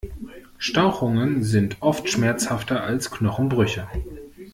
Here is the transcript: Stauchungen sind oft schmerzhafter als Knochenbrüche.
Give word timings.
Stauchungen 0.57 1.43
sind 1.43 1.77
oft 1.81 2.09
schmerzhafter 2.09 2.81
als 2.83 3.11
Knochenbrüche. 3.11 3.87